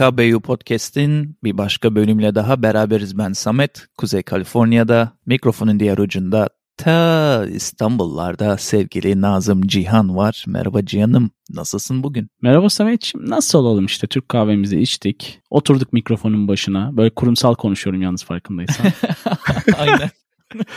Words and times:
PKBU 0.00 0.40
Podcast'in 0.40 1.36
bir 1.44 1.58
başka 1.58 1.94
bölümle 1.94 2.34
daha 2.34 2.62
beraberiz. 2.62 3.18
Ben 3.18 3.32
Samet, 3.32 3.86
Kuzey 3.96 4.22
Kaliforniya'da. 4.22 5.12
Mikrofonun 5.26 5.80
diğer 5.80 5.98
ucunda 5.98 6.48
ta 6.76 7.46
İstanbullarda 7.46 8.56
sevgili 8.56 9.20
Nazım 9.20 9.66
Cihan 9.66 10.16
var. 10.16 10.44
Merhaba 10.46 10.84
Cihan'ım, 10.84 11.30
nasılsın 11.50 12.02
bugün? 12.02 12.30
Merhaba 12.42 12.68
Samet'ciğim, 12.68 13.30
nasıl 13.30 13.58
olalım 13.58 13.86
işte 13.86 14.06
Türk 14.06 14.28
kahvemizi 14.28 14.80
içtik. 14.80 15.40
Oturduk 15.50 15.92
mikrofonun 15.92 16.48
başına. 16.48 16.96
Böyle 16.96 17.10
kurumsal 17.10 17.54
konuşuyorum 17.54 18.02
yalnız 18.02 18.24
farkındaysan. 18.24 18.86
Aynen. 19.78 20.10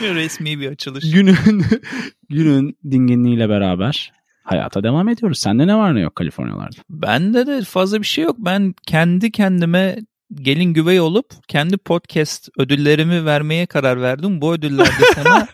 Resmi 0.00 0.60
bir 0.60 0.70
açılış. 0.70 1.10
Günün, 1.12 1.64
günün 2.28 2.78
dinginliğiyle 2.90 3.48
beraber 3.48 4.12
hayata 4.44 4.82
devam 4.82 5.08
ediyoruz. 5.08 5.38
Sende 5.38 5.66
ne 5.66 5.76
var 5.76 5.94
ne 5.94 6.00
yok 6.00 6.16
Kaliforniyalarda? 6.16 6.76
Bende 6.90 7.46
de 7.46 7.62
fazla 7.62 8.00
bir 8.00 8.06
şey 8.06 8.24
yok. 8.24 8.36
Ben 8.38 8.74
kendi 8.86 9.32
kendime 9.32 9.96
gelin 10.34 10.72
güvey 10.72 11.00
olup 11.00 11.26
kendi 11.48 11.76
podcast 11.76 12.48
ödüllerimi 12.58 13.24
vermeye 13.24 13.66
karar 13.66 14.02
verdim. 14.02 14.40
Bu 14.40 14.54
ödüllerde 14.54 15.04
sana 15.14 15.46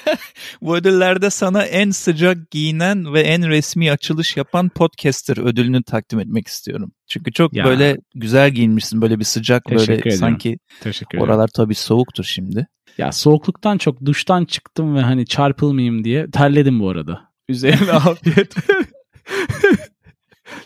bu 0.62 0.76
ödüllerde 0.76 1.30
sana 1.30 1.62
en 1.62 1.90
sıcak 1.90 2.50
giyinen 2.50 3.14
ve 3.14 3.20
en 3.20 3.48
resmi 3.48 3.92
açılış 3.92 4.36
yapan 4.36 4.68
podcaster 4.68 5.36
ödülünü 5.36 5.82
takdim 5.82 6.20
etmek 6.20 6.48
istiyorum. 6.48 6.92
Çünkü 7.08 7.32
çok 7.32 7.52
ya. 7.52 7.64
böyle 7.64 7.96
güzel 8.14 8.50
giyinmişsin. 8.50 9.02
Böyle 9.02 9.18
bir 9.18 9.24
sıcak 9.24 9.64
Teşekkür 9.64 9.88
böyle 9.88 10.00
ediyorum. 10.00 10.20
sanki 10.20 10.58
Teşekkür 10.80 11.18
oralar 11.18 11.34
ederim. 11.36 11.50
tabii 11.56 11.74
soğuktur 11.74 12.24
şimdi. 12.24 12.66
Ya 12.98 13.12
soğukluktan 13.12 13.78
çok 13.78 14.04
duştan 14.04 14.44
çıktım 14.44 14.94
ve 14.96 15.00
hani 15.00 15.26
çarpılmayayım 15.26 16.04
diye 16.04 16.30
terledim 16.30 16.80
bu 16.80 16.90
arada. 16.90 17.20
Üzerine 17.48 17.92
afiyet. 17.92 18.54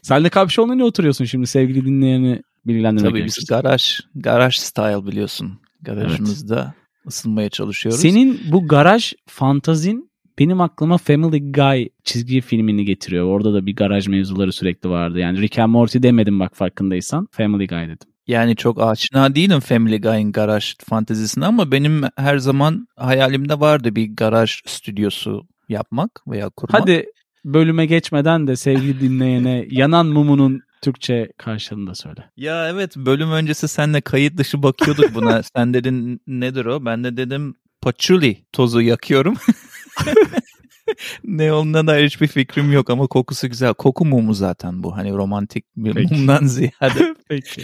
Sen 0.03 0.25
de 0.25 0.29
kapşonla 0.29 0.75
ne 0.75 0.85
oturuyorsun 0.85 1.25
şimdi 1.25 1.47
sevgili 1.47 1.85
dinleyeni 1.87 2.43
bilgilendirmek 2.67 3.11
Tabii 3.11 3.25
biz 3.25 3.47
garaj, 3.49 4.01
garaj 4.15 4.57
style 4.57 5.07
biliyorsun. 5.07 5.61
Garajımızda 5.83 6.75
evet. 6.77 7.07
ısınmaya 7.07 7.49
çalışıyoruz. 7.49 8.01
Senin 8.01 8.41
bu 8.53 8.69
garaj 8.69 9.13
fantazin 9.27 10.11
benim 10.39 10.61
aklıma 10.61 10.99
Family 10.99 11.53
Guy 11.53 11.89
çizgi 12.05 12.41
filmini 12.41 12.85
getiriyor. 12.85 13.25
Orada 13.25 13.55
da 13.55 13.67
bir 13.67 13.77
garaj 13.77 14.09
mevzuları 14.09 14.53
sürekli 14.53 14.89
vardı. 14.89 15.19
Yani 15.19 15.41
Rick 15.41 15.59
and 15.59 15.73
Morty 15.73 15.99
demedim 16.03 16.41
bak 16.41 16.57
farkındaysan. 16.57 17.29
Family 17.31 17.67
Guy 17.67 17.85
dedim. 17.85 18.09
Yani 18.27 18.57
çok 18.57 18.83
aşina 18.83 19.35
değilim 19.35 19.61
Family 19.61 20.01
Guy'ın 20.01 20.33
garaj 20.33 20.75
fantezisine 20.89 21.47
ama 21.47 21.73
benim 21.73 22.03
her 22.17 22.39
zaman 22.39 22.87
hayalimde 22.97 23.61
vardı 23.61 23.97
bir 23.97 24.17
garaj 24.17 24.53
stüdyosu 24.67 25.47
yapmak 25.71 26.11
veya 26.27 26.51
kurmak. 26.51 26.83
Hadi 26.83 27.07
bölüme 27.45 27.87
geçmeden 27.87 28.47
de 28.47 28.57
sevgili 28.57 29.01
dinleyene 29.01 29.67
yanan 29.71 30.07
mumunun 30.07 30.61
Türkçe 30.83 31.33
karşılığını 31.39 31.91
da 31.91 31.95
söyle. 31.95 32.31
Ya 32.37 32.69
evet 32.69 32.97
bölüm 32.97 33.33
öncesi 33.33 33.69
senle 33.69 34.01
kayıt 34.01 34.37
dışı 34.37 34.63
bakıyorduk 34.63 35.15
buna. 35.15 35.43
Sen 35.57 35.75
dedin 35.75 36.21
nedir 36.27 36.65
o? 36.65 36.85
Ben 36.85 37.05
de 37.05 37.17
dedim 37.17 37.55
patchouli 37.81 38.45
tozu 38.53 38.81
yakıyorum. 38.81 39.37
ne 41.25 41.53
olduğuna 41.53 41.87
dair 41.87 42.07
hiçbir 42.07 42.27
fikrim 42.27 42.73
yok 42.73 42.91
ama 42.91 43.07
kokusu 43.07 43.49
güzel. 43.49 43.75
Koku 43.75 44.05
mumu 44.05 44.35
zaten 44.35 44.83
bu. 44.83 44.97
Hani 44.97 45.13
romantik 45.13 45.65
bir 45.77 45.95
Peki. 45.95 46.15
mumdan 46.15 46.47
ziyade. 46.47 47.15
Peki. 47.29 47.63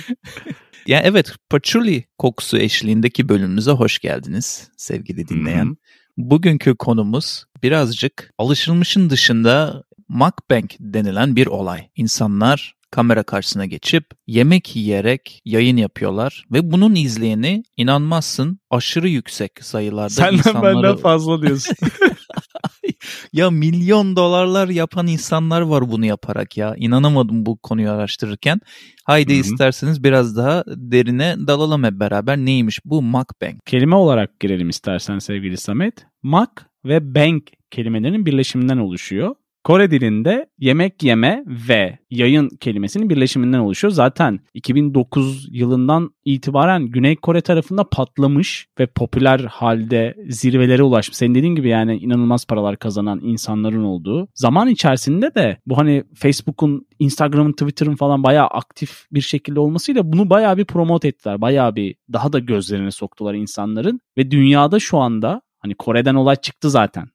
ya 0.86 1.00
evet 1.04 1.32
patchouli 1.50 2.04
kokusu 2.18 2.58
eşliğindeki 2.58 3.28
bölümümüze 3.28 3.70
hoş 3.70 3.98
geldiniz 3.98 4.70
sevgili 4.76 5.28
dinleyen. 5.28 5.66
Hı-hı. 5.66 5.76
Bugünkü 6.16 6.76
konumuz 6.76 7.44
birazcık 7.62 8.30
alışılmışın 8.38 9.10
dışında 9.10 9.82
mukbang 10.08 10.70
denilen 10.80 11.36
bir 11.36 11.46
olay. 11.46 11.88
İnsanlar 11.96 12.76
kamera 12.90 13.22
karşısına 13.22 13.66
geçip 13.66 14.04
yemek 14.26 14.76
yiyerek 14.76 15.42
yayın 15.44 15.76
yapıyorlar 15.76 16.44
ve 16.52 16.70
bunun 16.72 16.94
izleyeni 16.94 17.62
inanmazsın 17.76 18.58
aşırı 18.70 19.08
yüksek 19.08 19.64
sayılarda 19.64 20.08
Senden 20.08 20.38
insanları... 20.38 20.76
benden 20.76 20.96
fazla 20.96 21.42
diyorsun. 21.42 21.74
ya 23.32 23.50
milyon 23.50 24.16
dolarlar 24.16 24.68
yapan 24.68 25.06
insanlar 25.06 25.60
var 25.60 25.90
bunu 25.90 26.06
yaparak 26.06 26.56
ya. 26.56 26.74
İnanamadım 26.76 27.46
bu 27.46 27.56
konuyu 27.56 27.90
araştırırken. 27.90 28.60
Haydi 29.04 29.32
Hı-hı. 29.32 29.40
isterseniz 29.40 30.04
biraz 30.04 30.36
daha 30.36 30.64
derine 30.66 31.36
dalalım 31.46 31.84
hep 31.84 31.92
beraber. 31.92 32.36
Neymiş 32.36 32.80
bu 32.84 33.02
mukbang? 33.02 33.54
Kelime 33.66 33.96
olarak 33.96 34.40
girelim 34.40 34.68
istersen 34.68 35.18
sevgili 35.18 35.56
Samet. 35.56 36.06
Mak 36.22 36.70
ve 36.88 37.14
bang 37.14 37.42
kelimelerinin 37.70 38.26
birleşiminden 38.26 38.78
oluşuyor. 38.78 39.34
Kore 39.66 39.90
dilinde 39.90 40.46
yemek 40.58 41.02
yeme 41.02 41.44
ve 41.68 41.98
yayın 42.10 42.48
kelimesinin 42.48 43.10
birleşiminden 43.10 43.58
oluşuyor. 43.58 43.92
Zaten 43.92 44.40
2009 44.54 45.48
yılından 45.50 46.10
itibaren 46.24 46.86
Güney 46.86 47.16
Kore 47.16 47.40
tarafında 47.40 47.84
patlamış 47.84 48.68
ve 48.80 48.86
popüler 48.86 49.40
halde 49.40 50.14
zirvelere 50.28 50.82
ulaşmış. 50.82 51.16
Senin 51.16 51.34
dediğin 51.34 51.54
gibi 51.54 51.68
yani 51.68 51.96
inanılmaz 51.96 52.46
paralar 52.46 52.76
kazanan 52.76 53.20
insanların 53.22 53.84
olduğu. 53.84 54.28
Zaman 54.34 54.68
içerisinde 54.68 55.34
de 55.34 55.58
bu 55.66 55.78
hani 55.78 56.04
Facebook'un, 56.14 56.86
Instagram'ın, 56.98 57.52
Twitter'ın 57.52 57.96
falan 57.96 58.22
bayağı 58.22 58.46
aktif 58.46 59.04
bir 59.12 59.20
şekilde 59.20 59.60
olmasıyla 59.60 60.12
bunu 60.12 60.30
bayağı 60.30 60.56
bir 60.56 60.64
promote 60.64 61.08
ettiler. 61.08 61.40
Bayağı 61.40 61.76
bir 61.76 61.94
daha 62.12 62.32
da 62.32 62.38
gözlerine 62.38 62.90
soktular 62.90 63.34
insanların 63.34 64.00
ve 64.18 64.30
dünyada 64.30 64.78
şu 64.78 64.98
anda 64.98 65.42
hani 65.66 65.74
Kore'den 65.74 66.14
olay 66.14 66.36
çıktı 66.36 66.70
zaten 66.70 67.08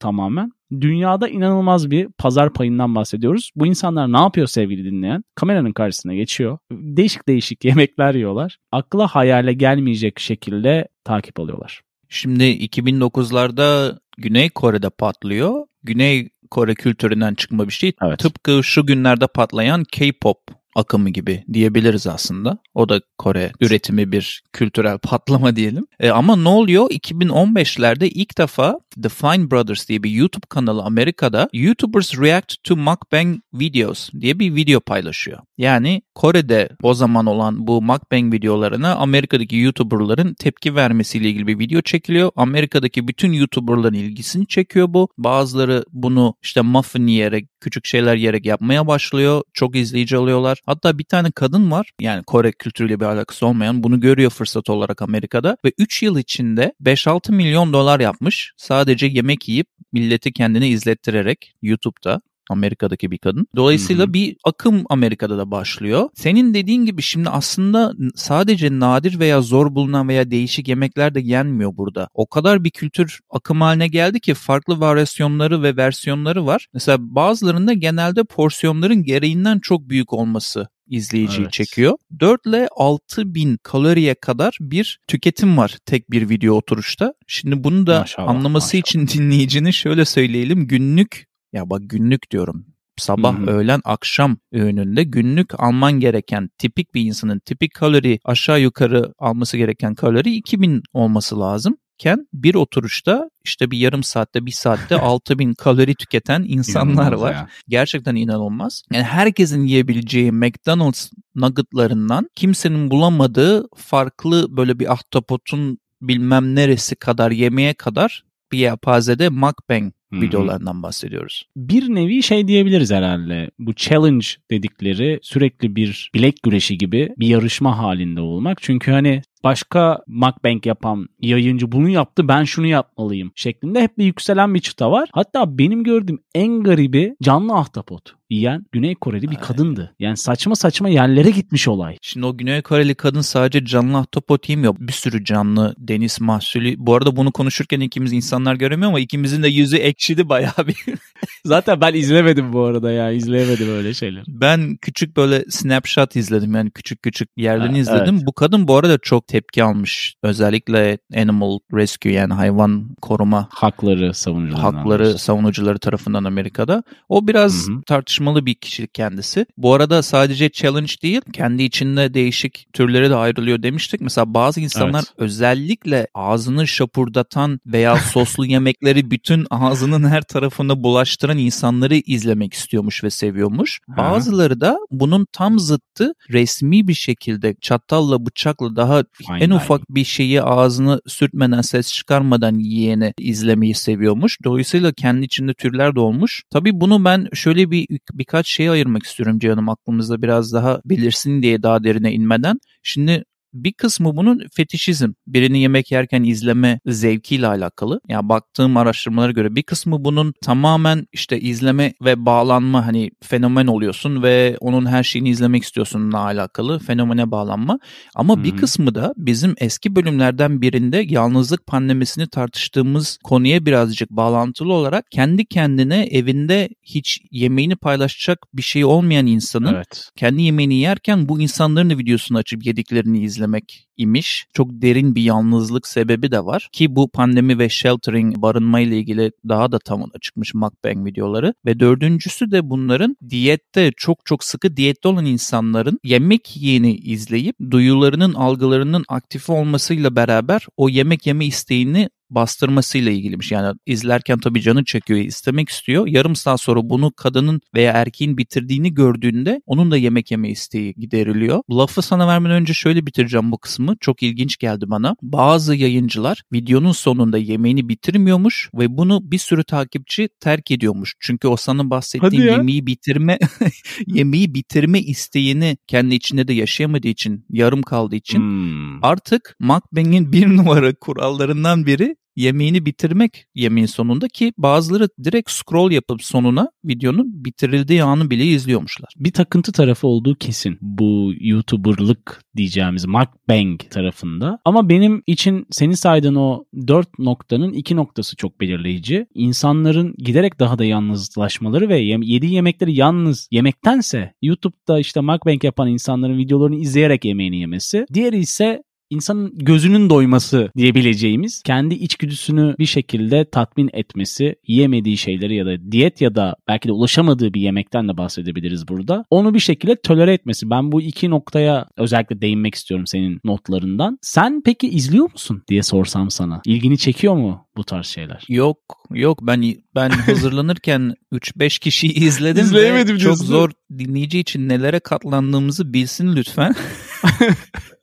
tamamen. 0.00 0.52
Dünyada 0.80 1.28
inanılmaz 1.28 1.90
bir 1.90 2.08
pazar 2.08 2.52
payından 2.52 2.94
bahsediyoruz. 2.94 3.50
Bu 3.56 3.66
insanlar 3.66 4.12
ne 4.12 4.18
yapıyor 4.18 4.46
sevgili 4.46 4.84
dinleyen? 4.84 5.24
Kameranın 5.34 5.72
karşısına 5.72 6.14
geçiyor. 6.14 6.58
Değişik 6.72 7.28
değişik 7.28 7.64
yemekler 7.64 8.14
yiyorlar. 8.14 8.58
Akla 8.72 9.06
hayale 9.06 9.52
gelmeyecek 9.52 10.20
şekilde 10.20 10.88
takip 11.04 11.40
alıyorlar. 11.40 11.80
Şimdi 12.08 12.44
2009'larda 12.44 13.98
Güney 14.18 14.50
Kore'de 14.50 14.90
patlıyor. 14.90 15.66
Güney 15.82 16.28
Kore 16.50 16.74
kültüründen 16.74 17.34
çıkma 17.34 17.66
bir 17.66 17.72
şey. 17.72 17.92
Evet. 18.02 18.18
Tıpkı 18.18 18.64
şu 18.64 18.86
günlerde 18.86 19.26
patlayan 19.26 19.84
K-pop 19.84 20.38
akımı 20.78 21.10
gibi 21.10 21.44
diyebiliriz 21.52 22.06
aslında. 22.06 22.58
O 22.74 22.88
da 22.88 23.00
Kore 23.18 23.52
üretimi 23.60 24.12
bir 24.12 24.42
kültürel 24.52 24.98
patlama 25.02 25.56
diyelim. 25.56 25.86
E, 26.00 26.10
ama 26.10 26.36
ne 26.36 26.48
oluyor? 26.48 26.90
2015'lerde 26.90 28.04
ilk 28.04 28.38
defa 28.38 28.78
The 29.02 29.08
Fine 29.08 29.50
Brothers 29.50 29.88
diye 29.88 30.02
bir 30.02 30.10
YouTube 30.10 30.46
kanalı 30.48 30.82
Amerika'da 30.82 31.48
YouTubers 31.52 32.18
React 32.18 32.54
to 32.64 32.76
Mukbang 32.76 33.36
Videos 33.54 34.10
diye 34.20 34.38
bir 34.38 34.54
video 34.54 34.80
paylaşıyor. 34.80 35.38
Yani 35.58 36.02
Kore'de 36.14 36.68
o 36.82 36.94
zaman 36.94 37.26
olan 37.26 37.66
bu 37.66 37.82
mukbang 37.82 38.34
videolarına 38.34 38.94
Amerika'daki 38.94 39.56
YouTuber'ların 39.56 40.34
tepki 40.34 40.74
vermesiyle 40.74 41.28
ilgili 41.28 41.46
bir 41.46 41.58
video 41.58 41.80
çekiliyor. 41.80 42.30
Amerika'daki 42.36 43.08
bütün 43.08 43.32
YouTuber'ların 43.32 43.94
ilgisini 43.94 44.46
çekiyor 44.46 44.86
bu. 44.90 45.08
Bazıları 45.18 45.84
bunu 45.92 46.34
işte 46.42 46.60
muffin 46.60 47.06
yiyerek, 47.06 47.48
küçük 47.60 47.86
şeyler 47.86 48.16
yiyerek 48.16 48.46
yapmaya 48.46 48.86
başlıyor. 48.86 49.42
Çok 49.52 49.76
izleyici 49.76 50.16
alıyorlar. 50.16 50.58
Hatta 50.66 50.98
bir 50.98 51.04
tane 51.04 51.30
kadın 51.30 51.70
var 51.70 51.90
yani 52.00 52.24
Kore 52.24 52.52
kültürüyle 52.52 53.00
bir 53.00 53.04
alakası 53.04 53.46
olmayan 53.46 53.82
bunu 53.82 54.00
görüyor 54.00 54.30
fırsat 54.30 54.70
olarak 54.70 55.02
Amerika'da 55.02 55.56
ve 55.64 55.72
3 55.78 56.02
yıl 56.02 56.18
içinde 56.18 56.72
5-6 56.82 57.32
milyon 57.32 57.72
dolar 57.72 58.00
yapmış. 58.00 58.52
Sadece 58.56 59.06
yemek 59.06 59.48
yiyip 59.48 59.66
milleti 59.92 60.32
kendini 60.32 60.68
izlettirerek 60.68 61.54
YouTube'da 61.62 62.20
Amerika'daki 62.48 63.10
bir 63.10 63.18
kadın. 63.18 63.46
Dolayısıyla 63.56 64.04
Hı-hı. 64.04 64.12
bir 64.12 64.36
akım 64.44 64.84
Amerika'da 64.90 65.38
da 65.38 65.50
başlıyor. 65.50 66.08
Senin 66.14 66.54
dediğin 66.54 66.84
gibi 66.84 67.02
şimdi 67.02 67.28
aslında 67.28 67.92
sadece 68.14 68.80
nadir 68.80 69.18
veya 69.18 69.40
zor 69.40 69.74
bulunan 69.74 70.08
veya 70.08 70.30
değişik 70.30 70.68
yemekler 70.68 71.14
de 71.14 71.20
yenmiyor 71.20 71.76
burada. 71.76 72.08
O 72.14 72.26
kadar 72.26 72.64
bir 72.64 72.70
kültür 72.70 73.20
akım 73.30 73.60
haline 73.60 73.88
geldi 73.88 74.20
ki 74.20 74.34
farklı 74.34 74.80
varyasyonları 74.80 75.62
ve 75.62 75.76
versiyonları 75.76 76.46
var. 76.46 76.66
Mesela 76.74 76.98
bazılarında 77.00 77.72
genelde 77.72 78.24
porsiyonların 78.24 79.02
gereğinden 79.02 79.58
çok 79.58 79.88
büyük 79.88 80.12
olması 80.12 80.68
izleyiciyi 80.88 81.42
evet. 81.42 81.52
çekiyor. 81.52 81.96
4 82.20 82.46
ile 82.46 82.68
6 82.76 83.34
bin 83.34 83.58
kaloriye 83.62 84.14
kadar 84.14 84.56
bir 84.60 85.00
tüketim 85.08 85.58
var 85.58 85.76
tek 85.86 86.10
bir 86.10 86.28
video 86.28 86.54
oturuşta. 86.54 87.14
Şimdi 87.26 87.64
bunu 87.64 87.86
da 87.86 88.00
maşallah, 88.00 88.28
anlaması 88.28 88.76
maşallah. 88.76 88.80
için 88.80 89.08
dinleyicinin 89.18 89.70
şöyle 89.70 90.04
söyleyelim. 90.04 90.66
Günlük 90.66 91.27
ya 91.52 91.70
bak 91.70 91.80
günlük 91.84 92.30
diyorum. 92.30 92.66
Sabah, 92.96 93.38
Hı-hı. 93.38 93.46
öğlen, 93.46 93.80
akşam 93.84 94.36
öğününde 94.52 95.04
günlük 95.04 95.60
alman 95.60 95.92
gereken 95.92 96.50
tipik 96.58 96.94
bir 96.94 97.02
insanın 97.02 97.38
tipik 97.38 97.74
kalori 97.74 98.18
aşağı 98.24 98.60
yukarı 98.60 99.12
alması 99.18 99.56
gereken 99.56 99.94
kalori 99.94 100.34
2000 100.34 100.82
olması 100.92 101.40
lazım 101.40 101.76
ken 101.98 102.28
bir 102.32 102.54
oturuşta 102.54 103.30
işte 103.44 103.70
bir 103.70 103.78
yarım 103.78 104.02
saatte 104.02 104.46
bir 104.46 104.50
saatte 104.50 104.96
6000 105.00 105.54
kalori 105.54 105.94
tüketen 105.94 106.44
insanlar 106.48 106.92
inanılmaz 106.92 107.20
var. 107.20 107.32
Ya. 107.32 107.48
Gerçekten 107.68 108.14
inanılmaz. 108.14 108.82
Yani 108.92 109.04
herkesin 109.04 109.66
yiyebileceği 109.66 110.32
McDonald's 110.32 111.10
nuggetlarından 111.34 112.28
kimsenin 112.34 112.90
bulamadığı 112.90 113.68
farklı 113.76 114.56
böyle 114.56 114.78
bir 114.78 114.92
ahtapotun 114.92 115.78
bilmem 116.02 116.54
neresi 116.54 116.96
kadar 116.96 117.30
yemeğe 117.30 117.74
kadar 117.74 118.24
bir 118.52 118.58
yapazede 118.58 119.28
mukbang 119.28 119.92
Hı-hı. 120.12 120.20
videolarından 120.20 120.82
bahsediyoruz. 120.82 121.44
Bir 121.56 121.94
nevi 121.94 122.22
şey 122.22 122.48
diyebiliriz 122.48 122.90
herhalde. 122.90 123.50
Bu 123.58 123.74
challenge 123.74 124.26
dedikleri 124.50 125.18
sürekli 125.22 125.76
bir 125.76 126.10
bilek 126.14 126.42
güreşi 126.42 126.78
gibi 126.78 127.10
bir 127.18 127.26
yarışma 127.26 127.78
halinde 127.78 128.20
olmak. 128.20 128.58
Çünkü 128.62 128.90
hani 128.90 129.22
başka 129.44 129.98
mukbang 130.06 130.66
yapan 130.66 131.08
yayıncı 131.20 131.72
bunu 131.72 131.88
yaptı 131.88 132.28
ben 132.28 132.44
şunu 132.44 132.66
yapmalıyım 132.66 133.32
şeklinde 133.34 133.82
hep 133.82 133.98
bir 133.98 134.04
yükselen 134.04 134.54
bir 134.54 134.60
çıta 134.60 134.90
var. 134.90 135.08
Hatta 135.12 135.58
benim 135.58 135.84
gördüğüm 135.84 136.18
en 136.34 136.62
garibi 136.62 137.16
canlı 137.22 137.54
ahtapot 137.54 138.18
yiyen 138.30 138.66
Güney 138.72 138.94
Koreli 138.94 139.30
bir 139.30 139.36
kadındı. 139.36 139.94
Yani 139.98 140.16
saçma 140.16 140.56
saçma 140.56 140.88
yerlere 140.88 141.30
gitmiş 141.30 141.68
olay. 141.68 141.96
Şimdi 142.02 142.26
o 142.26 142.36
Güney 142.36 142.62
Koreli 142.62 142.94
kadın 142.94 143.20
sadece 143.20 143.64
canlı 143.64 143.98
ahtapot 143.98 144.48
yemiyor. 144.48 144.76
Bir 144.78 144.92
sürü 144.92 145.24
canlı 145.24 145.74
deniz 145.78 146.20
mahsulü. 146.20 146.74
Bu 146.78 146.94
arada 146.94 147.16
bunu 147.16 147.32
konuşurken 147.32 147.80
ikimiz 147.80 148.12
insanlar 148.12 148.54
göremiyor 148.54 148.88
ama 148.88 149.00
ikimizin 149.00 149.42
de 149.42 149.48
yüzü 149.48 149.76
ekşidi 149.98 150.28
bayağı 150.28 150.66
bir. 150.66 150.76
Zaten 151.44 151.80
ben 151.80 151.94
izlemedim 151.94 152.52
bu 152.52 152.64
arada 152.64 152.92
ya. 152.92 153.10
izleyemedim 153.10 153.70
öyle 153.70 153.94
şeyler. 153.94 154.24
Ben 154.28 154.76
küçük 154.76 155.16
böyle 155.16 155.44
snapshot 155.50 156.16
izledim. 156.16 156.54
Yani 156.54 156.70
küçük 156.70 157.02
küçük 157.02 157.28
yerlerini 157.36 157.72
ha, 157.72 157.78
izledim. 157.78 158.14
Evet. 158.14 158.26
Bu 158.26 158.32
kadın 158.32 158.68
bu 158.68 158.76
arada 158.76 158.98
çok 158.98 159.26
tepki 159.26 159.64
almış. 159.64 160.14
Özellikle 160.22 160.98
animal 161.16 161.58
rescue 161.72 162.12
yani 162.12 162.34
hayvan 162.34 162.88
koruma 163.02 163.48
hakları 163.50 164.14
savunucuları 164.14 164.60
hakları 164.60 165.18
savunucuları 165.18 165.78
tarafından 165.78 166.24
Amerika'da. 166.24 166.82
O 167.08 167.28
biraz 167.28 167.68
Hı-hı. 167.68 167.82
tartışmalı 167.82 168.46
bir 168.46 168.54
kişilik 168.54 168.94
kendisi. 168.94 169.46
Bu 169.56 169.74
arada 169.74 170.02
sadece 170.02 170.48
challenge 170.48 170.92
değil, 171.02 171.20
kendi 171.32 171.62
içinde 171.62 172.14
değişik 172.14 172.66
türlere 172.72 173.10
de 173.10 173.14
ayrılıyor 173.14 173.62
demiştik. 173.62 174.00
Mesela 174.00 174.34
bazı 174.34 174.60
insanlar 174.60 174.98
evet. 174.98 175.12
özellikle 175.18 176.06
ağzını 176.14 176.68
şapurdatan 176.68 177.60
veya 177.66 177.96
soslu 177.96 178.46
yemekleri 178.46 179.10
bütün 179.10 179.46
ağzının 179.88 180.08
her 180.08 180.22
tarafına 180.22 180.82
bulaştıran 180.82 181.38
insanları 181.38 181.94
izlemek 181.94 182.54
istiyormuş 182.54 183.04
ve 183.04 183.10
seviyormuş. 183.10 183.80
Bazıları 183.88 184.60
da 184.60 184.78
bunun 184.90 185.26
tam 185.32 185.58
zıttı 185.58 186.12
resmi 186.30 186.88
bir 186.88 186.94
şekilde 186.94 187.54
çatalla 187.60 188.26
bıçakla 188.26 188.76
daha 188.76 189.02
Aynen. 189.28 189.46
en 189.46 189.50
ufak 189.50 189.80
bir 189.90 190.04
şeyi 190.04 190.42
ağzını 190.42 191.00
sürtmeden 191.06 191.60
ses 191.60 191.92
çıkarmadan 191.92 192.58
yiyeni 192.58 193.12
izlemeyi 193.18 193.74
seviyormuş. 193.74 194.38
Dolayısıyla 194.44 194.92
kendi 194.92 195.24
içinde 195.24 195.54
türler 195.54 195.94
de 195.94 196.00
olmuş. 196.00 196.42
Tabii 196.50 196.80
bunu 196.80 197.04
ben 197.04 197.28
şöyle 197.34 197.70
bir 197.70 197.86
birkaç 198.12 198.48
şeye 198.48 198.70
ayırmak 198.70 199.02
istiyorum 199.02 199.38
canım 199.38 199.68
aklımızda 199.68 200.22
biraz 200.22 200.52
daha 200.52 200.80
bilirsin 200.84 201.42
diye 201.42 201.62
daha 201.62 201.84
derine 201.84 202.12
inmeden. 202.12 202.58
Şimdi 202.82 203.24
bir 203.52 203.72
kısmı 203.72 204.16
bunun 204.16 204.42
fetişizm, 204.52 205.12
birini 205.26 205.60
yemek 205.60 205.92
yerken 205.92 206.22
izleme 206.22 206.80
zevkiyle 206.86 207.46
alakalı. 207.46 208.00
Yani 208.08 208.28
baktığım 208.28 208.76
araştırmalara 208.76 209.32
göre 209.32 209.54
bir 209.54 209.62
kısmı 209.62 210.04
bunun 210.04 210.32
tamamen 210.42 211.06
işte 211.12 211.40
izleme 211.40 211.94
ve 212.04 212.26
bağlanma 212.26 212.86
hani 212.86 213.10
fenomen 213.22 213.66
oluyorsun 213.66 214.22
ve 214.22 214.56
onun 214.60 214.86
her 214.86 215.02
şeyini 215.02 215.28
izlemek 215.28 215.62
istiyorsunla 215.62 216.18
alakalı 216.18 216.78
fenomene 216.78 217.30
bağlanma. 217.30 217.78
Ama 218.14 218.36
hmm. 218.36 218.44
bir 218.44 218.56
kısmı 218.56 218.94
da 218.94 219.12
bizim 219.16 219.54
eski 219.58 219.96
bölümlerden 219.96 220.60
birinde 220.62 221.04
yalnızlık 221.08 221.66
pandemisini 221.66 222.28
tartıştığımız 222.28 223.18
konuya 223.24 223.66
birazcık 223.66 224.10
bağlantılı 224.10 224.72
olarak 224.72 225.04
kendi 225.10 225.46
kendine 225.46 226.04
evinde 226.10 226.68
hiç 226.82 227.20
yemeğini 227.30 227.76
paylaşacak 227.76 228.38
bir 228.54 228.62
şey 228.62 228.84
olmayan 228.84 229.26
insanın 229.26 229.74
evet. 229.74 230.10
kendi 230.16 230.42
yemeğini 230.42 230.74
yerken 230.74 231.28
bu 231.28 231.40
insanların 231.40 231.98
videosunu 231.98 232.38
açıp 232.38 232.66
yediklerini 232.66 233.22
izlemek 233.22 233.37
izlemek 233.38 233.88
imiş. 233.96 234.46
Çok 234.54 234.68
derin 234.70 235.14
bir 235.14 235.22
yalnızlık 235.22 235.86
sebebi 235.86 236.30
de 236.30 236.44
var 236.44 236.68
ki 236.72 236.96
bu 236.96 237.10
pandemi 237.10 237.58
ve 237.58 237.68
sheltering 237.68 238.36
barınma 238.36 238.80
ile 238.80 238.98
ilgili 238.98 239.32
daha 239.48 239.72
da 239.72 239.78
tamına 239.78 240.18
çıkmış 240.20 240.54
mukbang 240.54 241.06
videoları 241.06 241.54
ve 241.66 241.80
dördüncüsü 241.80 242.50
de 242.50 242.70
bunların 242.70 243.16
diyette 243.30 243.92
çok 243.96 244.26
çok 244.26 244.44
sıkı 244.44 244.76
diyette 244.76 245.08
olan 245.08 245.26
insanların 245.26 245.98
yemek 246.04 246.56
yiyeni 246.56 246.96
izleyip 246.96 247.56
duyularının 247.70 248.34
algılarının 248.34 249.04
aktif 249.08 249.50
olmasıyla 249.50 250.16
beraber 250.16 250.66
o 250.76 250.88
yemek 250.88 251.26
yeme 251.26 251.46
isteğini 251.46 252.08
bastırmasıyla 252.30 253.12
ilgiliymiş. 253.12 253.52
Yani 253.52 253.78
izlerken 253.86 254.38
tabii 254.38 254.60
canı 254.60 254.84
çekiyor, 254.84 255.20
istemek 255.20 255.68
istiyor. 255.68 256.06
Yarım 256.06 256.36
saat 256.36 256.60
sonra 256.60 256.80
bunu 256.82 257.12
kadının 257.16 257.60
veya 257.74 257.92
erkeğin 257.92 258.38
bitirdiğini 258.38 258.94
gördüğünde 258.94 259.60
onun 259.66 259.90
da 259.90 259.96
yemek 259.96 260.30
yeme 260.30 260.50
isteği 260.50 260.94
gideriliyor. 260.94 261.62
Lafı 261.70 262.02
sana 262.02 262.28
vermeden 262.28 262.56
önce 262.56 262.72
şöyle 262.72 263.06
bitireceğim 263.06 263.52
bu 263.52 263.58
kısmı. 263.58 263.96
Çok 264.00 264.22
ilginç 264.22 264.56
geldi 264.56 264.84
bana. 264.88 265.16
Bazı 265.22 265.74
yayıncılar 265.74 266.42
videonun 266.52 266.92
sonunda 266.92 267.38
yemeğini 267.38 267.88
bitirmiyormuş 267.88 268.70
ve 268.74 268.96
bunu 268.96 269.20
bir 269.30 269.38
sürü 269.38 269.64
takipçi 269.64 270.28
terk 270.40 270.70
ediyormuş. 270.70 271.14
Çünkü 271.20 271.48
o 271.48 271.56
sana 271.56 271.90
bahsettiğim 271.90 272.44
yemeği 272.44 272.86
bitirme 272.86 273.38
yemeği 274.06 274.54
bitirme 274.54 275.00
isteğini 275.00 275.76
kendi 275.86 276.14
içinde 276.14 276.48
de 276.48 276.52
yaşayamadığı 276.52 277.08
için, 277.08 277.44
yarım 277.50 277.82
kaldığı 277.82 278.16
için 278.16 278.38
hmm. 278.38 279.04
artık 279.04 279.56
mukbang'in 279.60 280.32
bir 280.32 280.46
numara 280.56 280.94
kurallarından 280.94 281.86
biri 281.86 282.16
yemeğini 282.38 282.86
bitirmek 282.86 283.46
yemeğin 283.54 283.86
sonunda 283.86 284.28
ki 284.28 284.52
bazıları 284.58 285.08
direkt 285.24 285.50
scroll 285.50 285.90
yapıp 285.90 286.22
sonuna 286.22 286.70
videonun 286.84 287.44
bitirildiği 287.44 288.02
anı 288.02 288.30
bile 288.30 288.44
izliyormuşlar. 288.44 289.14
Bir 289.16 289.32
takıntı 289.32 289.72
tarafı 289.72 290.06
olduğu 290.06 290.34
kesin 290.34 290.78
bu 290.80 291.32
YouTuber'lık 291.40 292.42
diyeceğimiz 292.56 293.06
mukbang 293.06 293.80
tarafında. 293.90 294.58
Ama 294.64 294.88
benim 294.88 295.22
için 295.26 295.66
senin 295.70 295.92
saydığın 295.92 296.34
o 296.34 296.64
dört 296.88 297.18
noktanın 297.18 297.72
iki 297.72 297.96
noktası 297.96 298.36
çok 298.36 298.60
belirleyici. 298.60 299.26
İnsanların 299.34 300.14
giderek 300.18 300.60
daha 300.60 300.78
da 300.78 300.84
yalnızlaşmaları 300.84 301.88
ve 301.88 301.98
yediği 301.98 302.54
yemekleri 302.54 302.94
yalnız 302.94 303.48
yemektense 303.50 304.32
YouTube'da 304.42 304.98
işte 304.98 305.20
mukbang 305.20 305.64
yapan 305.64 305.88
insanların 305.88 306.38
videolarını 306.38 306.76
izleyerek 306.76 307.24
yemeğini 307.24 307.60
yemesi. 307.60 308.06
Diğeri 308.14 308.38
ise 308.38 308.82
insanın 309.10 309.52
gözünün 309.54 310.10
doyması 310.10 310.70
diyebileceğimiz 310.76 311.62
kendi 311.62 311.94
içgüdüsünü 311.94 312.74
bir 312.78 312.86
şekilde 312.86 313.50
tatmin 313.50 313.90
etmesi, 313.92 314.54
yiyemediği 314.66 315.16
şeyleri 315.16 315.54
ya 315.54 315.66
da 315.66 315.92
diyet 315.92 316.20
ya 316.20 316.34
da 316.34 316.56
belki 316.68 316.88
de 316.88 316.92
ulaşamadığı 316.92 317.54
bir 317.54 317.60
yemekten 317.60 318.08
de 318.08 318.16
bahsedebiliriz 318.16 318.88
burada. 318.88 319.24
Onu 319.30 319.54
bir 319.54 319.58
şekilde 319.58 319.96
tolere 320.00 320.32
etmesi. 320.32 320.70
Ben 320.70 320.92
bu 320.92 321.02
iki 321.02 321.30
noktaya 321.30 321.86
özellikle 321.96 322.40
değinmek 322.40 322.74
istiyorum 322.74 323.06
senin 323.06 323.40
notlarından. 323.44 324.18
Sen 324.22 324.62
peki 324.64 324.88
izliyor 324.88 325.32
musun 325.32 325.62
diye 325.68 325.82
sorsam 325.82 326.30
sana. 326.30 326.60
İlgini 326.66 326.98
çekiyor 326.98 327.34
mu 327.34 327.66
bu 327.76 327.84
tarz 327.84 328.06
şeyler? 328.06 328.44
Yok, 328.48 328.78
yok 329.10 329.38
ben 329.42 329.74
ben 329.94 330.10
hazırlanırken 330.26 331.14
3-5 331.32 331.80
kişiyi 331.80 332.12
izledim 332.12 332.64
İzleyemedim 332.64 333.16
ve 333.16 333.20
çok 333.20 333.36
zor 333.38 333.70
dinleyici 333.98 334.38
için 334.38 334.68
nelere 334.68 335.00
katlandığımızı 335.00 335.92
bilsin 335.92 336.36
lütfen. 336.36 336.74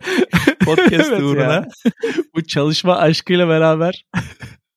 Podcast 0.64 1.10
evet 1.10 1.22
uğruna. 1.22 1.66
Bu 2.34 2.44
çalışma 2.44 2.96
aşkıyla 2.96 3.48
beraber 3.48 4.04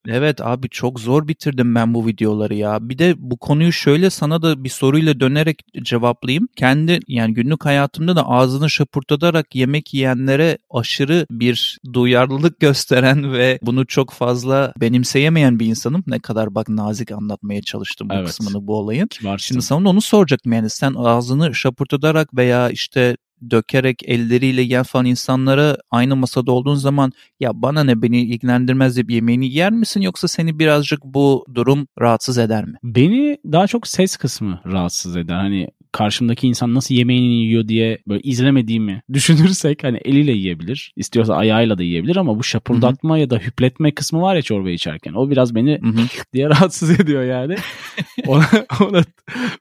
Evet 0.07 0.41
abi 0.41 0.69
çok 0.69 0.99
zor 0.99 1.27
bitirdim 1.27 1.75
ben 1.75 1.93
bu 1.93 2.07
videoları 2.07 2.55
ya. 2.55 2.89
Bir 2.89 2.97
de 2.97 3.13
bu 3.17 3.37
konuyu 3.37 3.71
şöyle 3.71 4.09
sana 4.09 4.41
da 4.41 4.63
bir 4.63 4.69
soruyla 4.69 5.19
dönerek 5.19 5.61
cevaplayayım. 5.81 6.47
Kendi 6.55 6.99
yani 7.07 7.33
günlük 7.33 7.65
hayatımda 7.65 8.15
da 8.15 8.27
ağzını 8.27 8.69
şapurtatarak 8.69 9.55
yemek 9.55 9.93
yiyenlere 9.93 10.57
aşırı 10.69 11.25
bir 11.31 11.77
duyarlılık 11.93 12.59
gösteren 12.59 13.33
ve 13.33 13.59
bunu 13.61 13.85
çok 13.85 14.11
fazla 14.11 14.73
benimseyemeyen 14.77 15.59
bir 15.59 15.65
insanım. 15.65 16.03
Ne 16.07 16.19
kadar 16.19 16.55
bak 16.55 16.69
nazik 16.69 17.11
anlatmaya 17.11 17.61
çalıştım 17.61 18.09
bu 18.09 18.13
evet. 18.13 18.27
kısmını 18.27 18.67
bu 18.67 18.75
olayın. 18.75 19.09
Varsın. 19.23 19.45
Şimdi 19.47 19.61
sana 19.61 19.89
onu 19.89 20.01
soracaktım 20.01 20.53
yani 20.53 20.69
sen 20.69 20.93
ağzını 20.97 21.55
şapurtatarak 21.55 22.37
veya 22.37 22.69
işte 22.69 23.17
dökerek 23.49 24.03
elleriyle 24.05 24.61
yiyen 24.61 24.83
falan 24.83 25.05
insanlara 25.05 25.77
aynı 25.91 26.15
masada 26.15 26.51
olduğun 26.51 26.75
zaman 26.75 27.11
ya 27.39 27.61
bana 27.61 27.83
ne 27.83 28.01
beni 28.01 28.21
ilgilendirmez 28.21 28.95
deyip 28.95 29.11
yemeğini 29.11 29.53
yer 29.53 29.71
misin 29.71 30.01
yoksa 30.01 30.27
seni 30.27 30.59
birazcık 30.59 31.03
bu 31.03 31.45
durum 31.53 31.87
rahatsız 32.01 32.37
eder 32.37 32.65
mi? 32.65 32.77
Beni 32.83 33.37
daha 33.45 33.67
çok 33.67 33.87
ses 33.87 34.17
kısmı 34.17 34.61
rahatsız 34.65 35.17
eder. 35.17 35.35
Hani 35.35 35.67
karşımdaki 35.91 36.47
insan 36.47 36.73
nasıl 36.73 36.95
yemeğini 36.95 37.33
yiyor 37.33 37.67
diye 37.67 37.97
böyle 38.07 38.21
izlemediğimi 38.21 39.01
düşünürsek 39.13 39.83
hani 39.83 39.97
eliyle 40.05 40.31
yiyebilir. 40.31 40.93
istiyorsa 40.95 41.35
ayağıyla 41.35 41.77
da 41.77 41.83
yiyebilir 41.83 42.15
ama 42.15 42.39
bu 42.39 42.43
şapurdatma 42.43 43.13
Hı-hı. 43.13 43.19
ya 43.19 43.29
da 43.29 43.37
hüpletme 43.37 43.91
kısmı 43.91 44.21
var 44.21 44.35
ya 44.35 44.41
çorba 44.41 44.69
içerken. 44.69 45.13
O 45.13 45.29
biraz 45.29 45.55
beni 45.55 45.79
Hı-hı. 45.81 46.01
diye 46.33 46.49
rahatsız 46.49 46.99
ediyor 46.99 47.23
yani. 47.23 47.55
ona, 48.27 48.45
ona, 48.81 49.03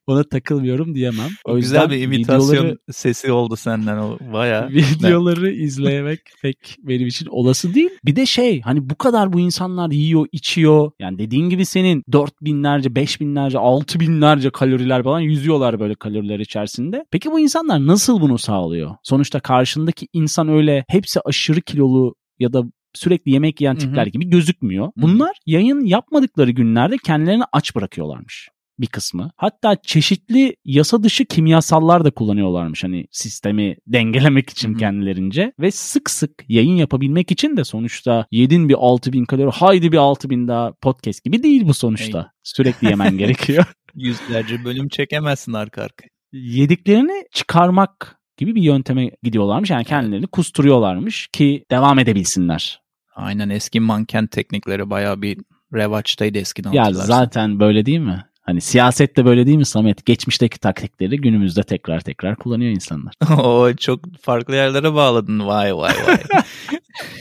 ona 0.06 0.24
takılmıyorum 0.24 0.94
diyemem. 0.94 1.30
O, 1.44 1.52
o 1.52 1.56
güzel 1.56 1.90
bir 1.90 2.00
imitasyon 2.00 2.52
videoları, 2.52 2.78
sesi 2.90 3.32
oldu 3.32 3.56
senden 3.56 3.98
o 3.98 4.18
baya. 4.32 4.68
Videoları 4.70 5.50
izlemek 5.50 6.20
pek 6.42 6.76
benim 6.78 7.06
için 7.06 7.26
olası 7.26 7.74
değil. 7.74 7.90
Bir 8.04 8.16
de 8.16 8.26
şey 8.26 8.60
hani 8.60 8.90
bu 8.90 8.94
kadar 8.94 9.32
bu 9.32 9.40
insanlar 9.40 9.90
yiyor, 9.90 10.26
içiyor. 10.32 10.90
Yani 10.98 11.18
dediğin 11.18 11.50
gibi 11.50 11.64
senin 11.64 12.04
4 12.12 12.40
binlerce, 12.42 12.94
5 12.94 13.20
binlerce, 13.20 13.58
6 13.58 14.00
binlerce 14.00 14.50
kaloriler 14.50 15.02
falan 15.02 15.20
yüzüyorlar 15.20 15.80
böyle 15.80 15.94
kalori 15.94 16.19
kaloriler 16.20 16.40
içerisinde. 16.40 17.04
Peki 17.10 17.30
bu 17.30 17.40
insanlar 17.40 17.86
nasıl 17.86 18.20
bunu 18.20 18.38
sağlıyor? 18.38 18.96
Sonuçta 19.02 19.40
karşındaki 19.40 20.08
insan 20.12 20.48
öyle 20.48 20.84
hepsi 20.88 21.20
aşırı 21.24 21.60
kilolu 21.60 22.14
ya 22.38 22.52
da 22.52 22.62
sürekli 22.94 23.32
yemek 23.32 23.60
yiyen 23.60 23.76
tipler 23.76 24.06
gibi 24.06 24.30
gözükmüyor. 24.30 24.92
Bunlar 24.96 25.36
yayın 25.46 25.84
yapmadıkları 25.84 26.50
günlerde 26.50 26.96
kendilerini 27.04 27.44
aç 27.52 27.76
bırakıyorlarmış 27.76 28.48
bir 28.80 28.86
kısmı. 28.86 29.30
Hatta 29.36 29.76
çeşitli 29.82 30.56
yasa 30.64 31.02
dışı 31.02 31.24
kimyasallar 31.24 32.04
da 32.04 32.10
kullanıyorlarmış 32.10 32.84
hani 32.84 33.06
sistemi 33.10 33.76
dengelemek 33.86 34.50
için 34.50 34.74
kendilerince 34.74 35.52
ve 35.60 35.70
sık 35.70 36.10
sık 36.10 36.30
yayın 36.48 36.76
yapabilmek 36.76 37.30
için 37.30 37.56
de 37.56 37.64
sonuçta 37.64 38.26
yedin 38.30 38.68
bir 38.68 38.76
6000 38.78 39.24
kalori 39.24 39.50
haydi 39.50 39.92
bir 39.92 39.96
6000 39.96 40.48
daha 40.48 40.72
podcast 40.72 41.24
gibi 41.24 41.42
değil 41.42 41.68
bu 41.68 41.74
sonuçta. 41.74 42.18
Hey. 42.18 42.28
Sürekli 42.42 42.88
yemen 42.88 43.18
gerekiyor. 43.18 43.64
Yüzlerce 43.94 44.64
bölüm 44.64 44.88
çekemezsin 44.88 45.52
arka 45.52 45.82
arka. 45.82 46.09
Yediklerini 46.32 47.24
çıkarmak 47.32 48.16
gibi 48.36 48.54
bir 48.54 48.62
yönteme 48.62 49.10
gidiyorlarmış. 49.22 49.70
Yani 49.70 49.84
kendilerini 49.84 50.26
kusturuyorlarmış 50.26 51.28
ki 51.32 51.64
devam 51.70 51.98
edebilsinler. 51.98 52.80
Aynen 53.14 53.48
eski 53.48 53.80
manken 53.80 54.26
teknikleri 54.26 54.90
bayağı 54.90 55.22
bir 55.22 55.38
revaçtaydı 55.74 56.38
eskiden. 56.38 56.72
Ya 56.72 56.92
zaten 56.92 57.60
böyle 57.60 57.86
değil 57.86 57.98
mi? 57.98 58.24
Hani 58.42 58.60
siyasette 58.60 59.24
böyle 59.24 59.46
değil 59.46 59.58
mi 59.58 59.66
Samet? 59.66 60.06
Geçmişteki 60.06 60.58
taktikleri 60.58 61.16
günümüzde 61.16 61.62
tekrar 61.62 62.00
tekrar 62.00 62.36
kullanıyor 62.36 62.70
insanlar. 62.70 63.14
o 63.38 63.74
çok 63.74 64.00
farklı 64.22 64.54
yerlere 64.54 64.94
bağladın. 64.94 65.46
Vay 65.46 65.76
vay 65.76 65.94
vay. 66.06 66.18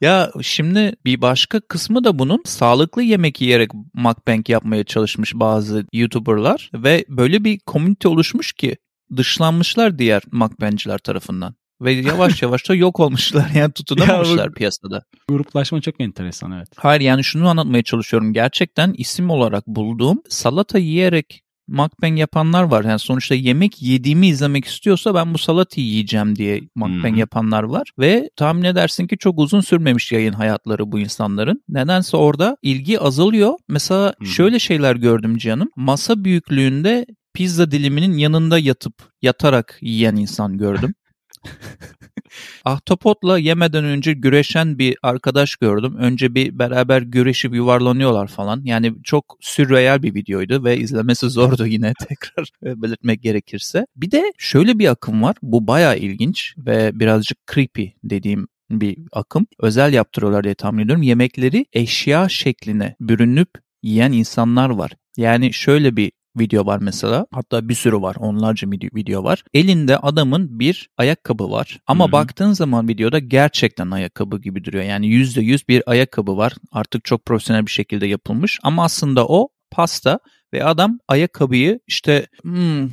Ya 0.00 0.32
şimdi 0.42 0.92
bir 1.04 1.20
başka 1.20 1.60
kısmı 1.60 2.04
da 2.04 2.18
bunun 2.18 2.42
sağlıklı 2.44 3.02
yemek 3.02 3.40
yiyerek 3.40 3.70
mukbang 3.94 4.48
yapmaya 4.48 4.84
çalışmış 4.84 5.34
bazı 5.34 5.86
YouTuber'lar 5.92 6.70
ve 6.74 7.04
böyle 7.08 7.44
bir 7.44 7.58
komünite 7.58 8.08
oluşmuş 8.08 8.52
ki 8.52 8.76
dışlanmışlar 9.16 9.98
diğer 9.98 10.22
mukbangciler 10.32 10.98
tarafından. 10.98 11.54
Ve 11.80 11.92
yavaş 11.92 12.42
yavaş 12.42 12.68
da 12.68 12.74
yok 12.74 13.00
olmuşlar 13.00 13.50
yani 13.54 13.72
tutunamamışlar 13.72 14.44
ya, 14.44 14.52
piyasada. 14.52 15.02
Gruplaşma 15.28 15.80
çok 15.80 16.00
enteresan 16.00 16.52
evet. 16.52 16.68
Hayır 16.76 17.00
yani 17.00 17.24
şunu 17.24 17.48
anlatmaya 17.48 17.82
çalışıyorum. 17.82 18.32
Gerçekten 18.32 18.94
isim 18.98 19.30
olarak 19.30 19.66
bulduğum 19.66 20.22
salata 20.28 20.78
yiyerek 20.78 21.42
mukbang 21.68 22.18
yapanlar 22.18 22.62
var. 22.62 22.84
Yani 22.84 22.98
sonuçta 22.98 23.34
yemek 23.34 23.82
yediğimi 23.82 24.28
izlemek 24.28 24.64
istiyorsa 24.64 25.14
ben 25.14 25.34
bu 25.34 25.38
salatayı 25.38 25.86
yiyeceğim 25.86 26.36
diye 26.36 26.60
mukbang 26.74 27.12
hmm. 27.12 27.16
yapanlar 27.16 27.62
var. 27.62 27.90
Ve 27.98 28.30
tahmin 28.36 28.64
edersin 28.64 29.06
ki 29.06 29.18
çok 29.18 29.38
uzun 29.38 29.60
sürmemiş 29.60 30.12
yayın 30.12 30.32
hayatları 30.32 30.92
bu 30.92 30.98
insanların. 30.98 31.62
Nedense 31.68 32.16
orada 32.16 32.56
ilgi 32.62 33.00
azalıyor. 33.00 33.52
Mesela 33.68 34.14
hmm. 34.18 34.26
şöyle 34.26 34.58
şeyler 34.58 34.96
gördüm 34.96 35.38
canım. 35.38 35.68
Masa 35.76 36.24
büyüklüğünde 36.24 37.06
pizza 37.34 37.70
diliminin 37.70 38.18
yanında 38.18 38.58
yatıp 38.58 38.94
yatarak 39.22 39.78
yiyen 39.80 40.16
insan 40.16 40.58
gördüm. 40.58 40.94
Ahtapotla 42.64 43.38
yemeden 43.38 43.84
önce 43.84 44.12
güreşen 44.12 44.78
bir 44.78 44.96
arkadaş 45.02 45.56
gördüm. 45.56 45.96
Önce 45.98 46.34
bir 46.34 46.58
beraber 46.58 47.02
güreşip 47.02 47.54
yuvarlanıyorlar 47.54 48.26
falan. 48.26 48.60
Yani 48.64 48.94
çok 49.04 49.38
sürreel 49.40 50.02
bir 50.02 50.14
videoydu 50.14 50.64
ve 50.64 50.78
izlemesi 50.78 51.30
zordu 51.30 51.66
yine 51.76 51.92
tekrar 52.08 52.48
belirtmek 52.82 53.22
gerekirse. 53.22 53.86
Bir 53.96 54.10
de 54.10 54.32
şöyle 54.38 54.78
bir 54.78 54.88
akım 54.88 55.22
var. 55.22 55.36
Bu 55.42 55.66
bayağı 55.66 55.98
ilginç 55.98 56.54
ve 56.58 56.90
birazcık 56.94 57.38
creepy 57.52 57.86
dediğim 58.04 58.48
bir 58.70 58.98
akım. 59.12 59.46
Özel 59.60 59.92
yaptırıyorlar 59.92 60.44
diye 60.44 60.54
tahmin 60.54 60.84
ediyorum. 60.84 61.02
Yemekleri 61.02 61.66
eşya 61.72 62.28
şekline 62.28 62.96
bürünüp 63.00 63.48
yiyen 63.82 64.12
insanlar 64.12 64.70
var. 64.70 64.92
Yani 65.16 65.52
şöyle 65.52 65.96
bir 65.96 66.12
video 66.38 66.66
var 66.66 66.78
mesela. 66.78 67.26
Hatta 67.32 67.68
bir 67.68 67.74
sürü 67.74 68.02
var. 68.02 68.16
Onlarca 68.18 68.70
video 68.70 69.24
var. 69.24 69.44
Elinde 69.54 69.98
adamın 69.98 70.58
bir 70.58 70.88
ayakkabı 70.96 71.50
var. 71.50 71.80
Ama 71.86 72.04
Hı-hı. 72.04 72.12
baktığın 72.12 72.52
zaman 72.52 72.88
videoda 72.88 73.18
gerçekten 73.18 73.90
ayakkabı 73.90 74.38
gibi 74.38 74.64
duruyor. 74.64 74.84
Yani 74.84 75.06
%100 75.06 75.68
bir 75.68 75.82
ayakkabı 75.86 76.36
var. 76.36 76.52
Artık 76.72 77.04
çok 77.04 77.24
profesyonel 77.24 77.66
bir 77.66 77.70
şekilde 77.70 78.06
yapılmış. 78.06 78.58
Ama 78.62 78.84
aslında 78.84 79.26
o 79.26 79.48
pasta 79.70 80.18
ve 80.52 80.64
adam 80.64 80.98
ayakkabıyı 81.08 81.80
işte 81.86 82.26
hmm, 82.42 82.90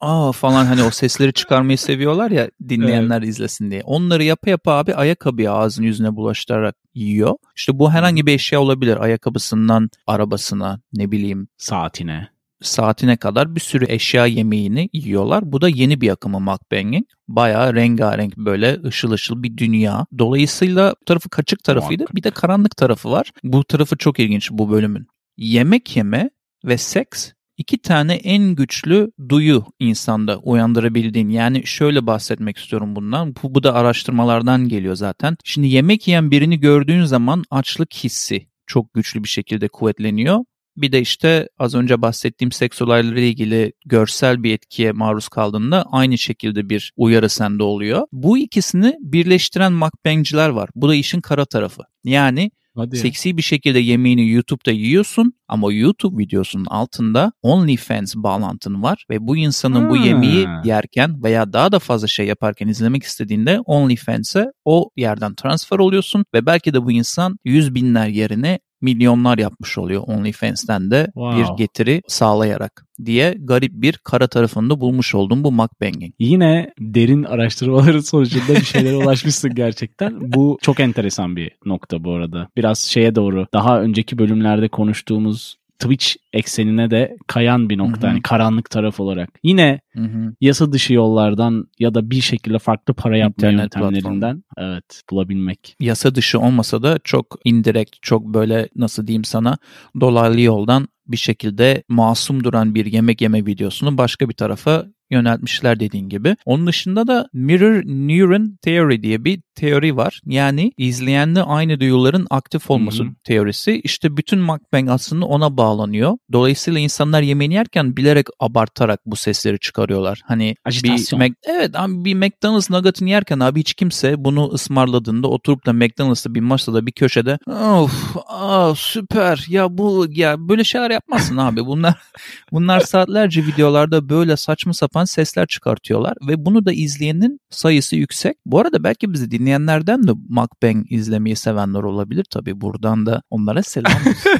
aa 0.00 0.32
falan 0.32 0.66
hani 0.66 0.82
o 0.82 0.90
sesleri 0.90 1.32
çıkarmayı 1.32 1.78
seviyorlar 1.78 2.30
ya 2.30 2.50
dinleyenler 2.68 3.18
evet. 3.18 3.28
izlesin 3.28 3.70
diye. 3.70 3.82
Onları 3.84 4.24
yapa 4.24 4.50
yapa 4.50 4.72
abi 4.72 4.94
ayakkabıyı 4.94 5.52
ağzın 5.52 5.82
yüzüne 5.82 6.16
bulaştırarak 6.16 6.76
yiyor. 6.94 7.34
İşte 7.56 7.78
bu 7.78 7.92
herhangi 7.92 8.26
bir 8.26 8.32
eşya 8.32 8.60
olabilir. 8.60 8.96
Ayakkabısından 8.96 9.90
arabasına 10.06 10.80
ne 10.92 11.10
bileyim 11.10 11.48
saatine 11.56 12.28
saatine 12.62 13.16
kadar 13.16 13.54
bir 13.54 13.60
sürü 13.60 13.84
eşya 13.88 14.26
yemeğini 14.26 14.88
yiyorlar. 14.92 15.52
Bu 15.52 15.60
da 15.60 15.68
yeni 15.68 16.00
bir 16.00 16.10
akımı 16.10 16.40
mukbanging. 16.40 17.06
Bayağı 17.28 17.74
rengarenk 17.74 18.36
böyle 18.36 18.78
ışıl 18.84 19.10
ışıl 19.10 19.42
bir 19.42 19.56
dünya. 19.56 20.06
Dolayısıyla 20.18 20.94
tarafı 21.06 21.28
kaçık 21.28 21.64
tarafıydı. 21.64 22.04
Bir 22.14 22.22
de 22.22 22.30
karanlık 22.30 22.76
tarafı 22.76 23.10
var. 23.10 23.32
Bu 23.44 23.64
tarafı 23.64 23.96
çok 23.96 24.20
ilginç 24.20 24.50
bu 24.50 24.70
bölümün. 24.70 25.06
Yemek 25.36 25.96
yeme 25.96 26.30
ve 26.64 26.78
seks 26.78 27.32
iki 27.56 27.78
tane 27.78 28.14
en 28.14 28.54
güçlü 28.54 29.12
duyu 29.28 29.64
insanda 29.78 30.38
uyandırabildiğin. 30.38 31.28
Yani 31.28 31.66
şöyle 31.66 32.06
bahsetmek 32.06 32.58
istiyorum 32.58 32.96
bundan. 32.96 33.34
Bu, 33.42 33.54
bu 33.54 33.62
da 33.62 33.74
araştırmalardan 33.74 34.68
geliyor 34.68 34.94
zaten. 34.94 35.36
Şimdi 35.44 35.68
yemek 35.68 36.08
yiyen 36.08 36.30
birini 36.30 36.60
gördüğün 36.60 37.04
zaman 37.04 37.44
açlık 37.50 37.94
hissi 37.94 38.48
çok 38.66 38.94
güçlü 38.94 39.24
bir 39.24 39.28
şekilde 39.28 39.68
kuvvetleniyor 39.68 40.44
bir 40.76 40.92
de 40.92 41.00
işte 41.00 41.48
az 41.58 41.74
önce 41.74 42.02
bahsettiğim 42.02 42.52
seks 42.52 42.82
olayları 42.82 43.20
ile 43.20 43.28
ilgili 43.28 43.72
görsel 43.86 44.42
bir 44.42 44.54
etkiye 44.54 44.92
maruz 44.92 45.28
kaldığında 45.28 45.84
aynı 45.90 46.18
şekilde 46.18 46.68
bir 46.68 46.92
uyarı 46.96 47.28
sende 47.28 47.62
oluyor. 47.62 48.06
Bu 48.12 48.38
ikisini 48.38 48.96
birleştiren 49.00 49.72
mukbangciler 49.72 50.48
var. 50.48 50.70
Bu 50.74 50.88
da 50.88 50.94
işin 50.94 51.20
kara 51.20 51.44
tarafı. 51.44 51.82
Yani 52.04 52.50
Hadi 52.76 52.96
seksi 52.96 53.36
bir 53.36 53.42
şekilde 53.42 53.78
yemeğini 53.78 54.30
YouTube'da 54.30 54.70
yiyorsun 54.70 55.32
ama 55.48 55.72
YouTube 55.72 56.22
videosunun 56.22 56.64
altında 56.64 57.32
OnlyFans 57.42 58.16
bağlantın 58.16 58.82
var 58.82 59.04
ve 59.10 59.26
bu 59.26 59.36
insanın 59.36 59.80
hmm. 59.80 59.90
bu 59.90 59.96
yemeği 59.96 60.46
yerken 60.64 61.22
veya 61.22 61.52
daha 61.52 61.72
da 61.72 61.78
fazla 61.78 62.06
şey 62.06 62.26
yaparken 62.26 62.68
izlemek 62.68 63.02
istediğinde 63.02 63.60
OnlyFans'e 63.60 64.46
o 64.64 64.90
yerden 64.96 65.34
transfer 65.34 65.78
oluyorsun 65.78 66.24
ve 66.34 66.46
belki 66.46 66.74
de 66.74 66.84
bu 66.84 66.92
insan 66.92 67.38
yüz 67.44 67.74
binler 67.74 68.08
yerine 68.08 68.58
milyonlar 68.80 69.38
yapmış 69.38 69.78
oluyor 69.78 70.02
OnlyFans'ten 70.06 70.90
de 70.90 71.06
wow. 71.14 71.42
bir 71.42 71.56
getiri 71.56 72.02
sağlayarak 72.06 72.86
diye 73.04 73.34
garip 73.38 73.72
bir 73.74 73.98
kara 74.04 74.26
tarafında 74.26 74.80
bulmuş 74.80 75.14
oldum 75.14 75.44
bu 75.44 75.52
mukbanging. 75.52 76.14
Yine 76.18 76.70
derin 76.80 77.24
araştırmaların 77.24 78.00
sonucunda 78.00 78.54
bir 78.54 78.64
şeylere 78.64 78.96
ulaşmışsın 79.04 79.54
gerçekten. 79.54 80.32
Bu 80.32 80.58
çok 80.62 80.80
enteresan 80.80 81.36
bir 81.36 81.50
nokta 81.64 82.04
bu 82.04 82.12
arada. 82.12 82.48
Biraz 82.56 82.78
şeye 82.78 83.14
doğru 83.14 83.46
daha 83.54 83.80
önceki 83.80 84.18
bölümlerde 84.18 84.68
konuştuğumuz 84.68 85.59
Twitch 85.80 86.06
eksenine 86.32 86.90
de 86.90 87.16
kayan 87.26 87.70
bir 87.70 87.78
nokta. 87.78 88.02
Hı-hı. 88.02 88.06
Yani 88.06 88.22
karanlık 88.22 88.70
taraf 88.70 89.00
olarak. 89.00 89.30
Yine 89.42 89.80
Hı-hı. 89.92 90.34
yasa 90.40 90.72
dışı 90.72 90.92
yollardan 90.94 91.66
ya 91.78 91.94
da 91.94 92.10
bir 92.10 92.20
şekilde 92.20 92.58
farklı 92.58 92.94
para 92.94 93.16
yapma 93.16 93.48
İnternet 93.48 93.76
yöntemlerinden 93.76 94.44
evet 94.58 95.02
bulabilmek. 95.10 95.76
Yasa 95.80 96.14
dışı 96.14 96.40
olmasa 96.40 96.82
da 96.82 96.98
çok 97.04 97.38
indirekt, 97.44 97.96
çok 98.02 98.24
böyle 98.24 98.68
nasıl 98.76 99.06
diyeyim 99.06 99.24
sana 99.24 99.58
dolaylı 100.00 100.40
yoldan 100.40 100.88
bir 101.06 101.16
şekilde 101.16 101.82
masum 101.88 102.44
duran 102.44 102.74
bir 102.74 102.86
yemek 102.86 103.20
yeme 103.20 103.46
videosunu 103.46 103.98
başka 103.98 104.28
bir 104.28 104.34
tarafa 104.34 104.86
yöneltmişler 105.10 105.80
dediğin 105.80 106.08
gibi. 106.08 106.36
Onun 106.44 106.66
dışında 106.66 107.06
da 107.06 107.28
Mirror 107.32 107.82
Neuron 107.84 108.58
Theory 108.62 109.02
diye 109.02 109.24
bir 109.24 109.40
teori 109.60 109.96
var. 109.96 110.20
Yani 110.26 110.72
izleyenle 110.78 111.42
aynı 111.42 111.80
duyuların 111.80 112.26
aktif 112.30 112.70
olması 112.70 113.02
Hı-hı. 113.02 113.12
teorisi. 113.24 113.80
İşte 113.84 114.16
bütün 114.16 114.38
mukbang 114.38 114.90
aslında 114.90 115.26
ona 115.26 115.56
bağlanıyor. 115.56 116.16
Dolayısıyla 116.32 116.80
insanlar 116.80 117.22
yemeğini 117.22 117.54
yerken 117.54 117.96
bilerek 117.96 118.26
abartarak 118.40 119.00
bu 119.06 119.16
sesleri 119.16 119.58
çıkarıyorlar. 119.58 120.20
Hani 120.24 120.54
Ajitasyon. 120.64 121.20
bir 121.20 121.34
evet 121.44 121.70
abi 121.74 122.04
bir 122.04 122.14
McDonald's 122.14 122.70
nugget'ını 122.70 123.10
yerken 123.10 123.40
abi 123.40 123.60
hiç 123.60 123.74
kimse 123.74 124.24
bunu 124.24 124.50
ısmarladığında 124.52 125.28
oturup 125.28 125.66
da 125.66 125.72
McDonald's'ta 125.72 126.34
bir 126.34 126.40
masada 126.40 126.86
bir 126.86 126.92
köşede 126.92 127.38
of 127.46 128.16
aa, 128.28 128.74
süper 128.76 129.46
ya 129.48 129.78
bu 129.78 130.06
ya 130.10 130.48
böyle 130.48 130.64
şeyler 130.64 130.90
yapmasın 130.90 131.36
abi. 131.36 131.66
Bunlar 131.66 131.94
bunlar 132.52 132.80
saatlerce 132.80 133.46
videolarda 133.46 134.08
böyle 134.08 134.36
saçma 134.36 134.74
sapan 134.74 134.99
sesler 135.04 135.46
çıkartıyorlar 135.46 136.14
ve 136.28 136.44
bunu 136.46 136.64
da 136.64 136.72
izleyenin 136.72 137.40
sayısı 137.50 137.96
yüksek. 137.96 138.36
Bu 138.46 138.58
arada 138.60 138.84
belki 138.84 139.12
bizi 139.12 139.30
dinleyen 139.30 139.60
dinleyenlerden 139.60 140.06
de 140.06 140.12
mukbang 140.28 140.92
izlemeyi 140.92 141.36
sevenler 141.36 141.82
olabilir 141.82 142.24
tabii. 142.30 142.60
Buradan 142.60 143.06
da 143.06 143.22
onlara 143.30 143.62
selam 143.62 143.92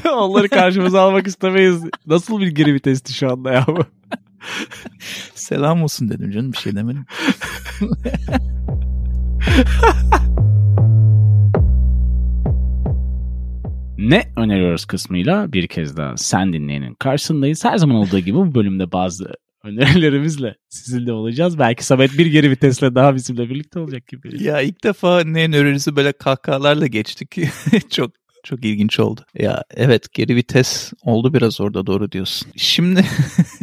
Onları 0.17 0.49
karşımıza 0.49 1.01
almak 1.01 1.27
istemeyiz. 1.27 1.83
Nasıl 2.05 2.39
bir 2.39 2.47
geri 2.47 2.73
vitesti 2.73 3.13
şu 3.13 3.31
anda 3.31 3.51
ya 3.51 3.65
bu? 3.67 3.79
selam 5.35 5.83
olsun 5.83 6.09
dedim 6.09 6.31
canım 6.31 6.53
bir 6.53 6.57
şey 6.57 6.75
demedim. 6.75 7.05
ne 13.97 14.23
öneriyoruz 14.37 14.85
kısmıyla 14.85 15.53
bir 15.53 15.67
kez 15.67 15.97
daha 15.97 16.17
sen 16.17 16.53
dinleyenin 16.53 16.93
karşısındayız. 16.93 17.65
Her 17.65 17.77
zaman 17.77 17.95
olduğu 17.95 18.19
gibi 18.19 18.37
bu 18.37 18.55
bölümde 18.55 18.91
bazı 18.91 19.33
önerilerimizle 19.63 20.55
sizinle 20.69 21.13
olacağız. 21.13 21.59
Belki 21.59 21.85
Samet 21.85 22.17
bir 22.17 22.25
geri 22.25 22.51
vitesle 22.51 22.95
daha 22.95 23.15
bizimle 23.15 23.49
birlikte 23.49 23.79
olacak 23.79 24.07
gibi. 24.07 24.43
Ya 24.43 24.61
ilk 24.61 24.83
defa 24.83 25.23
ne 25.23 25.43
önerisi 25.43 25.95
böyle 25.95 26.11
kahkahalarla 26.11 26.87
geçtik. 26.87 27.35
çok 27.89 28.11
çok 28.43 28.65
ilginç 28.65 28.99
oldu. 28.99 29.21
Ya 29.39 29.63
evet 29.75 30.13
geri 30.13 30.35
vites 30.35 30.93
oldu 31.03 31.33
biraz 31.33 31.61
orada 31.61 31.85
doğru 31.85 32.11
diyorsun. 32.11 32.51
Şimdi 32.55 33.05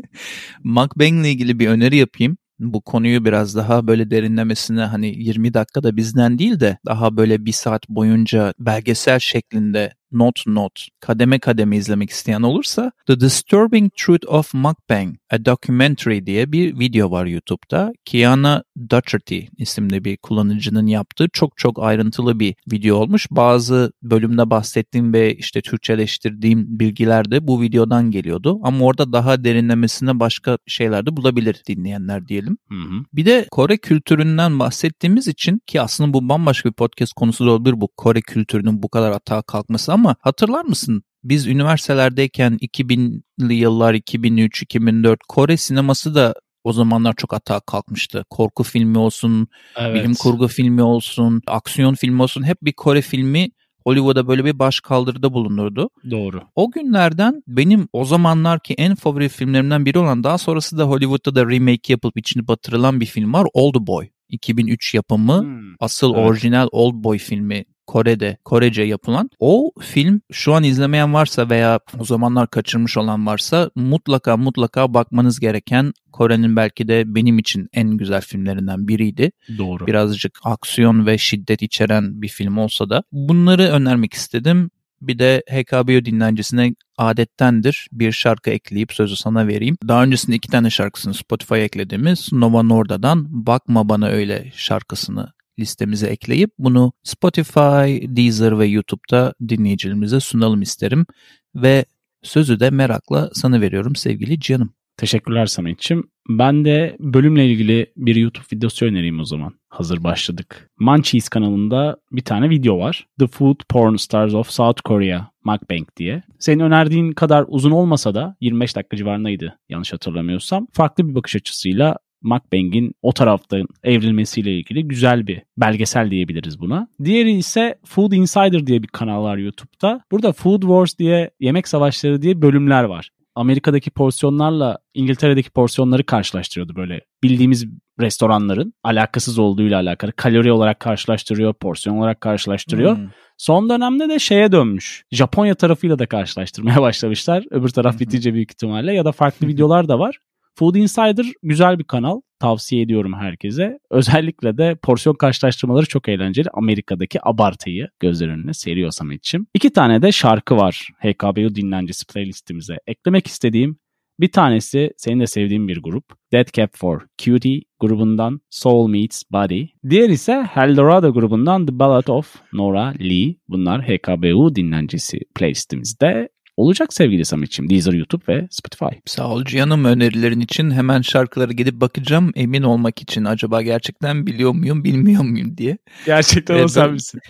Mukbang 0.65 1.21
ile 1.21 1.31
ilgili 1.31 1.59
bir 1.59 1.69
öneri 1.69 1.97
yapayım 1.97 2.37
bu 2.59 2.81
konuyu 2.81 3.25
biraz 3.25 3.57
daha 3.57 3.87
böyle 3.87 4.11
derinlemesine 4.11 4.81
hani 4.83 5.07
20 5.07 5.55
dakikada 5.55 5.97
bizden 5.97 6.39
değil 6.39 6.61
de 6.61 6.79
daha 6.87 7.17
böyle 7.17 7.45
bir 7.45 7.53
saat 7.53 7.89
boyunca 7.89 8.55
belgesel 8.59 9.19
şeklinde 9.19 9.93
not 10.13 10.45
not 10.47 10.89
kademe 11.01 11.39
kademe 11.39 11.77
izlemek 11.77 12.11
isteyen 12.11 12.43
olursa 12.43 12.93
The 13.07 13.21
Disturbing 13.21 13.93
Truth 13.97 14.29
of 14.29 14.55
Mukbang 14.55 15.17
A 15.31 15.45
Documentary 15.45 16.27
diye 16.27 16.53
bir 16.53 16.79
video 16.79 17.11
var 17.11 17.27
YouTube'da. 17.27 17.93
Kiana 18.05 18.63
Doherty 18.91 19.41
isimli 19.59 20.05
bir 20.05 20.17
kullanıcının 20.17 20.87
yaptığı 20.87 21.29
çok 21.33 21.57
çok 21.57 21.83
ayrıntılı 21.83 22.41
bir 22.41 22.55
video 22.73 22.97
olmuş. 22.97 23.27
Bazı 23.31 23.93
bölümde 24.03 24.51
bahsettiğim 24.51 25.13
ve 25.13 25.35
işte 25.35 25.63
Türkçeleştirdiğim 25.63 26.81
bilgiler 26.81 27.31
de 27.31 27.47
bu 27.47 27.61
videodan 27.61 28.11
geliyordu. 28.11 28.61
Ama 28.63 28.85
orada 28.85 29.13
daha 29.13 29.45
derinlemesine 29.45 30.21
başka 30.21 30.59
şeyler 30.67 31.07
de 31.07 31.17
bulabilir 31.17 31.63
dinleyenler 31.69 32.29
diyelim. 32.29 32.59
Hı 32.69 32.75
hı. 32.75 33.05
Bir 33.13 33.27
de 33.27 33.47
Kore 33.51 33.77
kültüründen 33.77 34.59
bahsettiğimiz 34.59 35.29
için 35.29 35.61
ki 35.67 35.81
aslında 35.81 36.13
bu 36.13 36.29
bambaşka 36.29 36.69
bir 36.69 36.75
podcast 36.75 37.13
konusu 37.13 37.47
da 37.47 37.51
olabilir 37.51 37.81
bu 37.81 37.89
Kore 37.97 38.21
kültürünün 38.21 38.83
bu 38.83 38.89
kadar 38.89 39.13
atağa 39.13 39.43
kalkması 39.43 39.93
ama 39.99 40.17
hatırlar 40.21 40.65
mısın? 40.65 41.03
Biz 41.25 41.47
üniversitelerdeyken 41.47 42.59
2000'li 42.63 43.55
yıllar 43.55 43.95
2003, 43.95 44.63
2004 44.63 45.21
Kore 45.29 45.57
sineması 45.57 46.15
da 46.15 46.35
o 46.65 46.73
zamanlar 46.73 47.15
çok 47.17 47.35
atağa 47.35 47.61
kalkmıştı. 47.61 48.25
Korku 48.31 48.63
filmi 48.63 48.99
olsun, 48.99 49.49
evet. 49.77 49.95
bilim 49.95 50.15
kurgu 50.15 50.49
filmi 50.49 50.83
olsun, 50.83 51.43
aksiyon 51.47 51.95
filmi 51.95 52.23
olsun 52.23 52.43
hep 52.43 52.57
bir 52.63 52.73
Kore 52.73 53.03
filmi 53.03 53.49
Hollywood'a 53.85 54.29
böyle 54.29 54.45
bir 54.45 54.59
baş 54.59 54.81
kaldırıda 54.81 55.33
bulunurdu. 55.33 55.91
Doğru. 56.11 56.43
O 56.55 56.71
günlerden 56.71 57.43
benim 57.47 57.89
o 57.93 58.05
zamanlar 58.05 58.61
ki 58.61 58.75
en 58.79 58.95
favori 58.95 59.29
filmlerimden 59.29 59.87
biri 59.87 59.99
olan 59.99 60.25
daha 60.25 60.39
sonrası 60.39 60.79
da 60.79 60.85
Hollywood'da 60.85 61.35
da 61.35 61.51
remake 61.51 61.93
yapılıp 61.93 62.19
içini 62.19 62.49
batırılan 62.49 63.01
bir 63.01 63.07
film 63.07 63.33
var. 63.33 63.47
Old 63.55 63.75
Boy. 63.87 64.09
2003 64.29 64.95
yapımı 64.95 65.43
hmm, 65.43 65.75
asıl 65.81 66.15
evet. 66.15 66.27
orijinal 66.27 66.69
Old 66.73 67.05
Boy 67.05 67.19
filmi 67.19 67.65
Kore'de, 67.89 68.37
Korece 68.45 68.83
yapılan. 68.83 69.31
O 69.39 69.73
film 69.81 70.21
şu 70.33 70.55
an 70.55 70.65
izlemeyen 70.65 71.15
varsa 71.15 71.51
veya 71.51 71.81
o 71.99 72.05
zamanlar 72.05 72.51
kaçırmış 72.51 72.97
olan 72.97 73.27
varsa 73.27 73.71
mutlaka 73.75 74.37
mutlaka 74.37 74.95
bakmanız 74.95 75.41
gereken 75.41 75.93
Kore'nin 76.13 76.57
belki 76.57 76.89
de 76.89 77.15
benim 77.15 77.39
için 77.39 77.69
en 77.73 77.91
güzel 77.91 78.21
filmlerinden 78.21 78.89
biriydi. 78.89 79.33
Doğru. 79.59 79.87
Birazcık 79.87 80.39
aksiyon 80.45 81.07
ve 81.07 81.19
şiddet 81.19 81.63
içeren 81.63 82.23
bir 82.23 82.29
film 82.29 82.59
olsa 82.59 82.91
da 82.91 83.03
bunları 83.13 83.63
önermek 83.63 84.15
istedim. 84.15 84.71
Bir 85.01 85.19
de 85.19 85.43
HKBO 85.51 86.05
dinlencisine 86.05 86.75
adettendir 86.99 87.89
bir 87.93 88.13
şarkı 88.13 88.51
ekleyip 88.51 88.93
sözü 88.93 89.17
sana 89.17 89.47
vereyim. 89.47 89.77
Daha 89.89 90.03
öncesinde 90.05 90.37
iki 90.37 90.49
tane 90.49 90.71
şarkısını 90.71 91.15
Spotify'a 91.15 91.59
eklediğimiz 91.59 92.33
Nova 92.33 92.63
Norda'dan 92.63 93.47
Bakma 93.47 93.89
Bana 93.89 94.09
Öyle 94.09 94.53
şarkısını 94.57 95.38
listemize 95.59 96.07
ekleyip 96.07 96.51
bunu 96.59 96.93
Spotify, 97.03 98.17
Deezer 98.17 98.59
ve 98.59 98.67
YouTube'da 98.67 99.35
dinleyicilerimize 99.49 100.21
sunalım 100.21 100.63
isterim. 100.63 101.07
Ve 101.55 101.85
sözü 102.23 102.61
de 102.61 102.71
merakla 102.71 103.31
sana 103.33 103.61
veriyorum 103.61 103.97
sevgili 103.97 104.41
canım. 104.41 104.73
Teşekkürler 104.97 105.47
Samet'ciğim. 105.47 106.11
Ben 106.29 106.65
de 106.65 106.97
bölümle 107.01 107.47
ilgili 107.47 107.93
bir 107.97 108.17
YouTube 108.17 108.45
videosu 108.53 108.87
önereyim 108.87 109.21
o 109.21 109.25
zaman. 109.25 109.55
Hazır 109.69 110.05
başladık. 110.05 110.71
Munchies 110.79 111.29
kanalında 111.29 111.97
bir 112.13 112.23
tane 112.23 112.51
video 112.51 112.79
var. 112.79 113.07
The 113.19 113.27
Food 113.27 113.61
Porn 113.69 113.97
Stars 113.97 114.35
of 114.35 114.51
South 114.51 114.81
Korea 114.85 115.31
Mukbang 115.45 115.89
diye. 115.97 116.23
Senin 116.39 116.61
önerdiğin 116.61 117.13
kadar 117.13 117.45
uzun 117.49 117.71
olmasa 117.71 118.15
da 118.15 118.37
25 118.41 118.77
dakika 118.77 118.97
civarındaydı 118.97 119.59
yanlış 119.69 119.93
hatırlamıyorsam. 119.93 120.67
Farklı 120.73 121.09
bir 121.09 121.15
bakış 121.15 121.37
açısıyla 121.37 121.97
Mukbang'in 122.23 122.93
o 123.03 123.13
taraftan 123.13 123.67
evrilmesiyle 123.85 124.57
ilgili 124.57 124.89
güzel 124.89 125.27
bir 125.27 125.43
belgesel 125.57 126.11
diyebiliriz 126.11 126.61
buna. 126.61 126.89
Diğeri 127.05 127.33
ise 127.33 127.79
Food 127.85 128.13
Insider 128.13 128.67
diye 128.67 128.83
bir 128.83 128.89
kanal 128.89 129.23
var 129.23 129.37
YouTube'da. 129.37 130.01
Burada 130.11 130.33
Food 130.33 130.63
Wars 130.63 130.99
diye 130.99 131.31
yemek 131.41 131.69
savaşları 131.69 132.23
diye 132.23 132.43
bölümler 132.43 132.85
var. 132.85 133.11
Amerika'daki 133.35 133.91
porsiyonlarla 133.91 134.79
İngiltere'deki 134.95 135.51
porsiyonları 135.51 136.05
karşılaştırıyordu 136.07 136.77
böyle 136.77 137.01
bildiğimiz 137.23 137.67
restoranların 138.01 138.75
alakasız 138.83 139.39
olduğuyla 139.39 139.81
alakalı 139.81 140.13
kalori 140.13 140.53
olarak 140.53 140.81
karşılaştırıyor, 140.81 141.55
porsiyon 141.55 141.97
olarak 141.97 142.21
karşılaştırıyor. 142.21 142.97
Hmm. 142.97 143.09
Son 143.37 143.71
dönemde 143.71 144.09
de 144.09 144.19
şeye 144.19 144.53
dönmüş. 144.53 145.05
Japonya 145.13 145.55
tarafıyla 145.55 145.99
da 145.99 146.07
karşılaştırmaya 146.07 146.83
başlamışlar. 146.83 147.45
Öbür 147.51 147.69
taraf 147.69 148.01
bitince 148.01 148.35
büyük 148.35 148.51
ihtimalle 148.51 148.95
ya 148.95 149.05
da 149.05 149.13
farklı 149.13 149.47
videolar 149.49 149.89
da 149.89 149.99
var. 149.99 150.19
Food 150.59 150.75
Insider 150.75 151.27
güzel 151.43 151.79
bir 151.79 151.85
kanal. 151.85 152.21
Tavsiye 152.41 152.83
ediyorum 152.83 153.13
herkese. 153.13 153.79
Özellikle 153.91 154.59
de 154.59 154.77
porsiyon 154.83 155.15
karşılaştırmaları 155.15 155.87
çok 155.87 156.09
eğlenceli. 156.09 156.49
Amerika'daki 156.53 157.29
abartıyı 157.29 157.89
gözler 158.01 158.29
önüne 158.29 158.55
seriyor 158.55 158.91
Samet'ciğim. 158.91 159.47
İki 159.55 159.73
tane 159.73 160.03
de 160.03 160.13
şarkı 160.13 160.57
var 160.57 160.89
HKBU 160.99 161.55
dinlencesi 161.55 162.07
playlistimize. 162.07 162.79
Eklemek 162.87 163.27
istediğim 163.27 163.79
bir 164.21 164.33
tanesi 164.33 164.91
senin 164.97 165.21
de 165.21 165.27
sevdiğin 165.27 165.69
bir 165.69 165.83
grup. 165.83 166.05
Dead 166.33 166.53
Cap 166.53 166.71
for 166.77 167.01
Cutie 167.19 167.63
grubundan 167.81 168.41
Soul 168.51 168.89
Meets 168.89 169.23
Body. 169.33 169.67
Diğer 169.91 170.09
ise 170.09 170.47
Eldorado 170.57 171.13
grubundan 171.13 171.67
The 171.67 171.79
Ballad 171.79 172.07
of 172.07 172.35
Nora 172.53 172.95
Lee. 173.01 173.35
Bunlar 173.49 173.83
HKBU 173.83 174.55
dinlencesi 174.55 175.21
playlistimizde 175.35 176.29
olacak 176.59 176.93
sevgili 176.95 177.25
Samet'ciğim. 177.25 177.71
Deezer, 177.71 177.93
YouTube 177.93 178.23
ve 178.29 178.49
Spotify. 178.51 179.01
Sağ 179.07 179.29
ol 179.29 179.45
canım 179.45 179.85
önerilerin 179.85 180.41
için. 180.41 180.71
Hemen 180.71 181.03
şarkıları 181.03 181.53
gidip 181.53 181.81
bakacağım 181.81 182.33
emin 182.35 182.63
olmak 182.63 183.03
için. 183.03 183.25
Acaba 183.25 183.63
gerçekten 183.63 184.27
biliyor 184.27 184.53
muyum 184.55 184.85
bilmiyor 184.85 185.23
muyum 185.23 185.57
diye. 185.57 185.79
Gerçekten 186.07 186.65
o 186.65 186.69
sen 186.69 186.93
misin? 186.93 187.21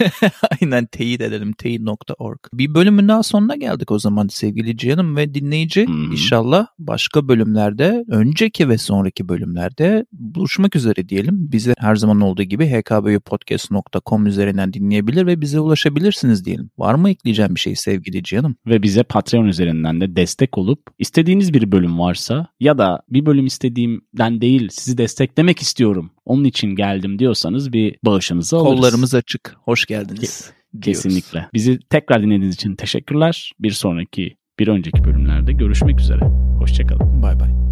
Aynen 0.60 0.86
teyit 0.86 1.20
edelim 1.20 1.52
teyit.org. 1.52 2.38
Bir 2.52 2.74
bölümün 2.74 3.08
daha 3.08 3.22
sonuna 3.22 3.56
geldik 3.56 3.90
o 3.90 3.98
zaman 3.98 4.28
sevgili 4.28 4.76
canım 4.76 5.16
ve 5.16 5.34
dinleyici. 5.34 5.86
Hmm. 5.86 6.12
İnşallah 6.12 6.66
başka 6.78 7.28
bölümlerde 7.28 8.04
önceki 8.08 8.68
ve 8.68 8.78
sonraki 8.78 9.28
bölümlerde 9.28 10.06
buluşmak 10.12 10.76
üzere 10.76 11.08
diyelim. 11.08 11.52
Bizi 11.52 11.74
her 11.78 11.96
zaman 11.96 12.20
olduğu 12.20 12.42
gibi 12.42 12.66
hkbpodcast.com 12.66 14.26
üzerinden 14.26 14.72
dinleyebilir 14.72 15.26
ve 15.26 15.40
bize 15.40 15.60
ulaşabilirsiniz 15.60 16.44
diyelim. 16.44 16.70
Var 16.78 16.94
mı 16.94 17.10
ekleyeceğim 17.10 17.54
bir 17.54 17.60
şey 17.60 17.76
sevgili 17.76 18.22
canım? 18.22 18.45
Canım. 18.46 18.56
Ve 18.66 18.82
bize 18.82 19.02
Patreon 19.02 19.46
üzerinden 19.46 20.00
de 20.00 20.16
destek 20.16 20.58
olup 20.58 20.80
istediğiniz 20.98 21.52
bir 21.54 21.72
bölüm 21.72 21.98
varsa 21.98 22.46
ya 22.60 22.78
da 22.78 23.02
bir 23.08 23.26
bölüm 23.26 23.46
istediğimden 23.46 24.40
değil 24.40 24.68
sizi 24.72 24.98
desteklemek 24.98 25.58
istiyorum. 25.58 26.10
Onun 26.24 26.44
için 26.44 26.68
geldim 26.68 27.18
diyorsanız 27.18 27.72
bir 27.72 27.96
bağışınızı 28.04 28.56
alırız. 28.56 28.80
Kollarımız 28.80 29.14
açık. 29.14 29.56
Hoş 29.64 29.86
geldiniz. 29.86 30.50
Ke- 30.74 30.80
kesinlikle. 30.80 31.48
Bizi 31.54 31.78
tekrar 31.90 32.22
dinlediğiniz 32.22 32.54
için 32.54 32.76
teşekkürler. 32.76 33.52
Bir 33.60 33.70
sonraki, 33.70 34.36
bir 34.58 34.68
önceki 34.68 35.04
bölümlerde 35.04 35.52
görüşmek 35.52 36.00
üzere. 36.00 36.24
Hoşçakalın. 36.58 37.22
Bay 37.22 37.40
bay. 37.40 37.65